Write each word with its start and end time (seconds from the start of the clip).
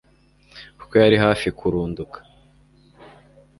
kuko 0.79 0.93
yari 1.03 1.17
hafi 1.25 1.47
kurunduka 1.59 2.17